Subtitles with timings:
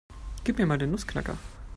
[0.45, 1.37] Gib mir mal den Nussknacker.